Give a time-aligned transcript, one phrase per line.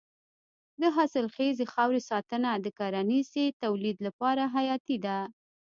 [0.81, 5.17] د حاصلخیزې خاورې ساتنه د کرنیزې تولید لپاره حیاتي ده.